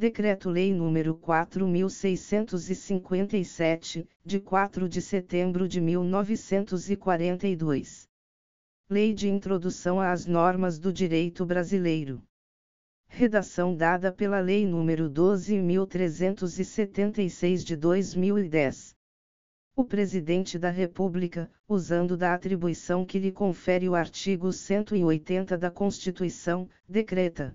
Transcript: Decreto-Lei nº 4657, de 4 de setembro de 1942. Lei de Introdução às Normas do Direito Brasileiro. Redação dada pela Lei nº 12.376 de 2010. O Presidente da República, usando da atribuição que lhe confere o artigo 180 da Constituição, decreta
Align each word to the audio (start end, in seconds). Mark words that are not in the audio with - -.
Decreto-Lei 0.00 0.72
nº 0.72 1.20
4657, 1.20 4.08
de 4.24 4.40
4 4.40 4.88
de 4.88 5.02
setembro 5.02 5.68
de 5.68 5.78
1942. 5.78 8.08
Lei 8.88 9.12
de 9.12 9.28
Introdução 9.28 10.00
às 10.00 10.24
Normas 10.24 10.78
do 10.78 10.90
Direito 10.90 11.44
Brasileiro. 11.44 12.22
Redação 13.08 13.76
dada 13.76 14.10
pela 14.10 14.40
Lei 14.40 14.64
nº 14.64 15.10
12.376 15.10 17.58
de 17.58 17.76
2010. 17.76 18.96
O 19.76 19.84
Presidente 19.84 20.58
da 20.58 20.70
República, 20.70 21.50
usando 21.68 22.16
da 22.16 22.32
atribuição 22.32 23.04
que 23.04 23.18
lhe 23.18 23.30
confere 23.30 23.86
o 23.86 23.94
artigo 23.94 24.50
180 24.50 25.58
da 25.58 25.70
Constituição, 25.70 26.66
decreta 26.88 27.54